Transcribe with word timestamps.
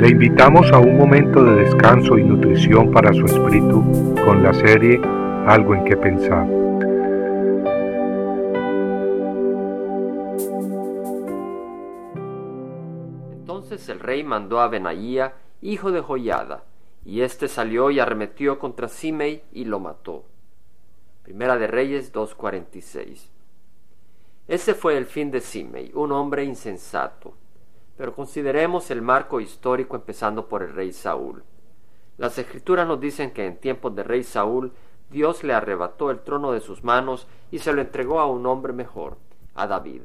Le 0.00 0.08
invitamos 0.08 0.72
a 0.72 0.78
un 0.78 0.96
momento 0.96 1.44
de 1.44 1.56
descanso 1.56 2.16
y 2.16 2.24
nutrición 2.24 2.90
para 2.90 3.12
su 3.12 3.26
espíritu 3.26 4.14
con 4.24 4.42
la 4.42 4.54
serie 4.54 4.98
Algo 5.46 5.74
en 5.74 5.84
que 5.84 5.94
pensar. 5.94 6.46
Entonces 13.40 13.86
el 13.90 14.00
rey 14.00 14.24
mandó 14.24 14.60
a 14.60 14.68
Benaía, 14.68 15.34
hijo 15.60 15.92
de 15.92 16.00
Joyada, 16.00 16.64
y 17.04 17.20
éste 17.20 17.46
salió 17.46 17.90
y 17.90 18.00
arremetió 18.00 18.58
contra 18.58 18.88
Simei 18.88 19.42
y 19.52 19.66
lo 19.66 19.80
mató. 19.80 20.24
Primera 21.24 21.58
de 21.58 21.66
Reyes 21.66 22.10
2.46. 22.10 23.28
Ese 24.48 24.72
fue 24.72 24.96
el 24.96 25.04
fin 25.04 25.30
de 25.30 25.42
Simei, 25.42 25.90
un 25.92 26.10
hombre 26.12 26.44
insensato. 26.44 27.34
Pero 28.00 28.14
consideremos 28.14 28.90
el 28.90 29.02
marco 29.02 29.42
histórico 29.42 29.94
empezando 29.94 30.48
por 30.48 30.62
el 30.62 30.72
rey 30.72 30.90
Saúl. 30.90 31.44
Las 32.16 32.38
escrituras 32.38 32.88
nos 32.88 32.98
dicen 32.98 33.30
que 33.30 33.44
en 33.44 33.58
tiempos 33.58 33.94
de 33.94 34.02
rey 34.02 34.22
Saúl 34.22 34.72
Dios 35.10 35.44
le 35.44 35.52
arrebató 35.52 36.10
el 36.10 36.20
trono 36.20 36.52
de 36.52 36.60
sus 36.60 36.82
manos 36.82 37.28
y 37.50 37.58
se 37.58 37.74
lo 37.74 37.82
entregó 37.82 38.18
a 38.18 38.24
un 38.24 38.46
hombre 38.46 38.72
mejor, 38.72 39.18
a 39.54 39.66
David. 39.66 40.00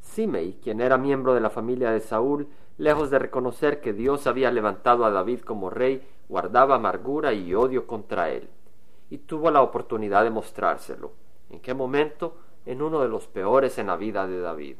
Simei, 0.00 0.58
quien 0.60 0.80
era 0.80 0.98
miembro 0.98 1.34
de 1.34 1.40
la 1.40 1.50
familia 1.50 1.92
de 1.92 2.00
Saúl, 2.00 2.48
lejos 2.78 3.10
de 3.10 3.20
reconocer 3.20 3.80
que 3.80 3.92
Dios 3.92 4.26
había 4.26 4.50
levantado 4.50 5.04
a 5.04 5.12
David 5.12 5.42
como 5.42 5.70
rey, 5.70 6.04
guardaba 6.28 6.74
amargura 6.74 7.32
y 7.32 7.54
odio 7.54 7.86
contra 7.86 8.30
él. 8.30 8.48
Y 9.08 9.18
tuvo 9.18 9.52
la 9.52 9.62
oportunidad 9.62 10.24
de 10.24 10.30
mostrárselo. 10.30 11.12
¿En 11.48 11.60
qué 11.60 11.74
momento? 11.74 12.38
En 12.66 12.82
uno 12.82 13.00
de 13.02 13.08
los 13.08 13.28
peores 13.28 13.78
en 13.78 13.86
la 13.86 13.94
vida 13.94 14.26
de 14.26 14.40
David. 14.40 14.78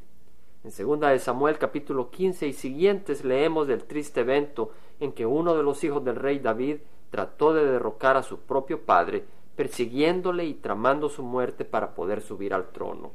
En 0.65 0.73
segunda 0.73 1.11
de 1.11 1.19
Samuel 1.19 1.59
capítulo 1.59 2.11
15 2.11 2.49
y 2.49 2.55
siguientes 2.55 3.23
leemos 3.23 3.69
del 3.69 3.85
triste 3.85 4.23
evento 4.23 4.71
en 4.99 5.13
que 5.13 5.27
uno 5.27 5.55
de 5.55 5.63
los 5.63 5.85
hijos 5.85 6.03
del 6.03 6.17
rey 6.17 6.39
David 6.39 6.79
trató 7.11 7.53
de 7.53 7.67
derrocar 7.67 8.17
a 8.17 8.23
su 8.23 8.39
propio 8.39 8.81
padre, 8.81 9.27
persiguiéndole 9.57 10.47
y 10.47 10.55
tramando 10.55 11.11
su 11.11 11.23
muerte 11.23 11.67
para 11.67 11.95
poder 11.95 12.23
subir 12.23 12.55
al 12.55 12.71
trono. 12.71 13.13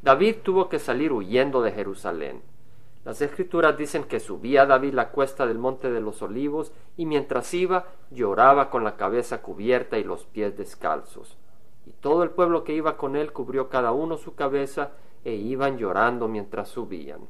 David 0.00 0.36
tuvo 0.42 0.70
que 0.70 0.78
salir 0.78 1.12
huyendo 1.12 1.60
de 1.60 1.72
Jerusalén. 1.72 2.40
Las 3.04 3.20
escrituras 3.20 3.76
dicen 3.76 4.04
que 4.04 4.18
subía 4.18 4.64
David 4.64 4.94
la 4.94 5.10
cuesta 5.10 5.46
del 5.46 5.58
monte 5.58 5.92
de 5.92 6.00
los 6.00 6.22
olivos 6.22 6.72
y 6.96 7.04
mientras 7.04 7.52
iba 7.52 7.88
lloraba 8.10 8.70
con 8.70 8.84
la 8.84 8.96
cabeza 8.96 9.42
cubierta 9.42 9.98
y 9.98 10.04
los 10.04 10.24
pies 10.24 10.56
descalzos. 10.56 11.36
Y 11.84 11.90
todo 11.90 12.22
el 12.22 12.30
pueblo 12.30 12.64
que 12.64 12.72
iba 12.72 12.96
con 12.96 13.16
él 13.16 13.34
cubrió 13.34 13.68
cada 13.68 13.92
uno 13.92 14.16
su 14.16 14.34
cabeza 14.34 14.92
e 15.24 15.34
iban 15.34 15.78
llorando 15.78 16.28
mientras 16.28 16.68
subían. 16.68 17.20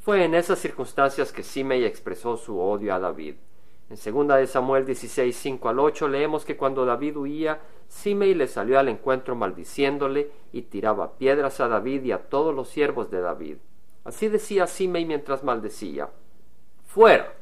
Fue 0.00 0.24
en 0.24 0.34
esas 0.34 0.58
circunstancias 0.58 1.32
que 1.32 1.42
Simei 1.42 1.84
expresó 1.84 2.36
su 2.36 2.58
odio 2.58 2.94
a 2.94 2.98
David. 2.98 3.36
En 3.90 3.96
segunda 3.96 4.36
de 4.36 4.46
Samuel 4.46 4.86
16, 4.86 5.36
5 5.36 5.68
al 5.68 5.78
8 5.78 6.08
leemos 6.08 6.44
que 6.44 6.56
cuando 6.56 6.84
David 6.84 7.16
huía, 7.16 7.60
Simei 7.86 8.34
le 8.34 8.46
salió 8.46 8.78
al 8.78 8.88
encuentro 8.88 9.36
maldiciéndole 9.36 10.30
y 10.52 10.62
tiraba 10.62 11.12
piedras 11.12 11.60
a 11.60 11.68
David 11.68 12.02
y 12.04 12.12
a 12.12 12.18
todos 12.18 12.54
los 12.54 12.68
siervos 12.68 13.10
de 13.10 13.20
David. 13.20 13.56
Así 14.04 14.28
decía 14.28 14.66
Simei 14.66 15.04
mientras 15.04 15.44
maldecía. 15.44 16.08
Fuera, 16.86 17.32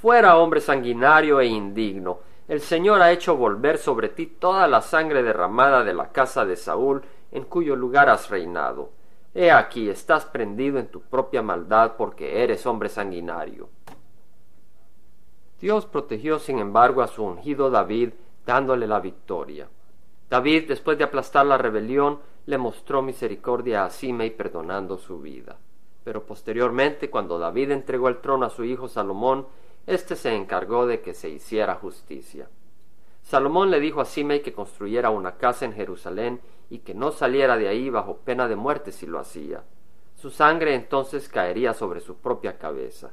fuera 0.00 0.38
hombre 0.38 0.60
sanguinario 0.60 1.40
e 1.40 1.46
indigno. 1.46 2.20
El 2.48 2.60
Señor 2.60 3.02
ha 3.02 3.10
hecho 3.10 3.36
volver 3.36 3.78
sobre 3.78 4.08
ti 4.08 4.26
toda 4.26 4.68
la 4.68 4.82
sangre 4.82 5.22
derramada 5.22 5.82
de 5.82 5.94
la 5.94 6.12
casa 6.12 6.44
de 6.44 6.56
Saúl, 6.56 7.02
en 7.36 7.44
cuyo 7.44 7.76
lugar 7.76 8.08
has 8.08 8.30
reinado. 8.30 8.92
He 9.34 9.50
aquí, 9.50 9.90
estás 9.90 10.24
prendido 10.24 10.78
en 10.78 10.86
tu 10.86 11.02
propia 11.02 11.42
maldad 11.42 11.92
porque 11.98 12.42
eres 12.42 12.64
hombre 12.64 12.88
sanguinario. 12.88 13.68
Dios 15.60 15.84
protegió 15.84 16.38
sin 16.38 16.58
embargo 16.58 17.02
a 17.02 17.08
su 17.08 17.22
ungido 17.22 17.68
David, 17.68 18.14
dándole 18.46 18.86
la 18.86 19.00
victoria. 19.00 19.68
David, 20.30 20.66
después 20.66 20.96
de 20.96 21.04
aplastar 21.04 21.44
la 21.44 21.58
rebelión, 21.58 22.20
le 22.46 22.56
mostró 22.56 23.02
misericordia 23.02 23.84
a 23.84 23.90
Simei 23.90 24.30
perdonando 24.30 24.96
su 24.96 25.20
vida. 25.20 25.58
Pero 26.04 26.24
posteriormente, 26.24 27.10
cuando 27.10 27.38
David 27.38 27.70
entregó 27.72 28.08
el 28.08 28.22
trono 28.22 28.46
a 28.46 28.50
su 28.50 28.64
hijo 28.64 28.88
Salomón, 28.88 29.46
éste 29.86 30.16
se 30.16 30.34
encargó 30.34 30.86
de 30.86 31.02
que 31.02 31.12
se 31.12 31.28
hiciera 31.28 31.74
justicia. 31.74 32.48
Salomón 33.22 33.70
le 33.70 33.80
dijo 33.80 34.00
a 34.00 34.06
Simei 34.06 34.40
que 34.40 34.54
construyera 34.54 35.10
una 35.10 35.32
casa 35.32 35.66
en 35.66 35.74
Jerusalén 35.74 36.40
y 36.70 36.78
que 36.80 36.94
no 36.94 37.12
saliera 37.12 37.56
de 37.56 37.68
ahí 37.68 37.90
bajo 37.90 38.18
pena 38.18 38.48
de 38.48 38.56
muerte 38.56 38.92
si 38.92 39.06
lo 39.06 39.18
hacía. 39.18 39.62
Su 40.16 40.30
sangre 40.30 40.74
entonces 40.74 41.28
caería 41.28 41.74
sobre 41.74 42.00
su 42.00 42.16
propia 42.16 42.58
cabeza. 42.58 43.12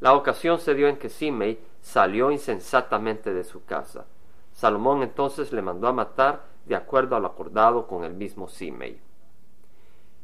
La 0.00 0.14
ocasión 0.14 0.58
se 0.58 0.74
dio 0.74 0.88
en 0.88 0.96
que 0.96 1.08
Simei 1.08 1.58
salió 1.80 2.30
insensatamente 2.30 3.32
de 3.32 3.44
su 3.44 3.64
casa. 3.64 4.06
Salomón 4.52 5.02
entonces 5.02 5.52
le 5.52 5.62
mandó 5.62 5.86
a 5.88 5.92
matar 5.92 6.44
de 6.66 6.74
acuerdo 6.74 7.16
a 7.16 7.20
lo 7.20 7.28
acordado 7.28 7.86
con 7.86 8.04
el 8.04 8.14
mismo 8.14 8.48
Simei. 8.48 9.00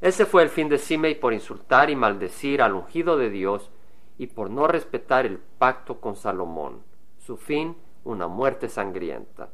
Ese 0.01 0.27
fue 0.27 0.43
el 0.43 0.49
fin 0.49 0.69
de 0.69 0.79
Simei 0.79 1.19
por 1.19 1.33
insultar 1.33 1.91
y 1.91 1.97
maldecir 1.97 2.63
al 2.63 2.75
ungido 2.75 3.17
de 3.17 3.31
Dios 3.31 3.71
y 4.17 4.27
por 4.27 4.51
no 4.51 4.67
respetar 4.67 5.27
el 5.27 5.39
pacto 5.39 6.01
con 6.01 6.17
Salomón. 6.17 6.83
Su 7.19 7.37
fin, 7.37 7.77
una 8.05 8.29
muerte 8.29 8.69
sangrienta. 8.69 9.49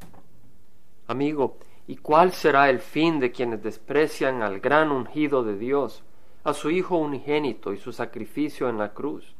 Amigo, 1.07 1.59
¿Y 1.87 1.97
cuál 1.97 2.33
será 2.33 2.71
el 2.71 2.78
fin 2.78 3.21
de 3.21 3.31
quienes 3.31 3.62
desprecian 3.62 4.43
al 4.43 4.61
gran 4.61 4.91
ungido 4.91 5.43
de 5.43 5.59
Dios, 5.59 6.03
a 6.43 6.55
su 6.55 6.71
Hijo 6.71 6.97
unigénito 6.97 7.75
y 7.75 7.77
su 7.77 7.93
sacrificio 7.93 8.71
en 8.71 8.78
la 8.78 8.95
cruz? 8.95 9.34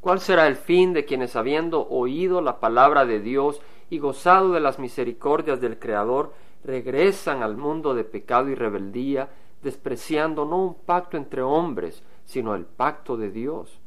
¿Cuál 0.00 0.20
será 0.20 0.48
el 0.48 0.56
fin 0.56 0.92
de 0.92 1.04
quienes 1.04 1.36
habiendo 1.36 1.86
oído 1.88 2.40
la 2.40 2.58
palabra 2.58 3.06
de 3.06 3.20
Dios 3.20 3.60
y 3.88 3.98
gozado 3.98 4.52
de 4.52 4.60
las 4.60 4.78
misericordias 4.78 5.60
del 5.60 5.78
Creador, 5.78 6.32
regresan 6.64 7.42
al 7.42 7.56
mundo 7.56 7.94
de 7.94 8.04
pecado 8.04 8.48
y 8.48 8.54
rebeldía, 8.54 9.28
despreciando 9.62 10.44
no 10.46 10.64
un 10.64 10.74
pacto 10.74 11.16
entre 11.16 11.42
hombres, 11.42 12.02
sino 12.24 12.54
el 12.54 12.64
pacto 12.64 13.16
de 13.16 13.30
Dios? 13.30 13.79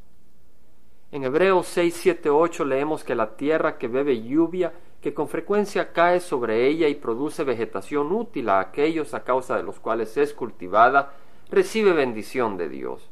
En 1.14 1.24
Hebreos 1.24 1.68
6, 1.68 1.96
7, 1.96 2.32
8 2.32 2.66
leemos 2.66 3.04
que 3.04 3.14
la 3.14 3.36
tierra 3.36 3.78
que 3.78 3.88
bebe 3.88 4.24
lluvia 4.24 4.74
que 5.00 5.14
con 5.14 5.28
frecuencia 5.28 5.94
cae 5.94 6.20
sobre 6.20 6.68
ella 6.68 6.88
y 6.88 6.96
produce 6.96 7.44
vegetación 7.44 8.12
útil 8.12 8.50
a 8.50 8.60
aquellos 8.60 9.14
a 9.14 9.24
causa 9.24 9.56
de 9.56 9.62
los 9.62 9.80
cuales 9.80 10.18
es 10.18 10.34
cultivada, 10.34 11.14
recibe 11.52 11.94
bendición 11.94 12.58
de 12.58 12.68
Dios. 12.68 13.12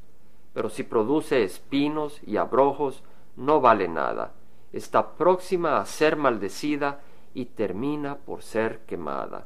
Pero 0.52 0.72
si 0.72 0.82
produce 0.82 1.44
espinos 1.44 2.20
y 2.26 2.38
abrojos, 2.38 3.04
no 3.36 3.62
vale 3.62 3.88
nada, 3.88 4.34
está 4.74 5.12
próxima 5.12 5.78
a 5.78 5.86
ser 5.86 6.16
maldecida 6.16 7.02
y 7.36 7.46
termina 7.46 8.18
por 8.18 8.42
ser 8.42 8.80
quemada. 8.88 9.46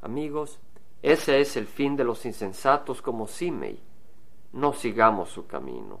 Amigos, 0.00 0.58
ese 1.02 1.42
es 1.42 1.58
el 1.58 1.66
fin 1.66 1.96
de 1.96 2.04
los 2.04 2.24
insensatos 2.24 3.02
como 3.02 3.26
Simei. 3.26 3.78
No 4.54 4.72
sigamos 4.72 5.28
su 5.28 5.46
camino. 5.46 6.00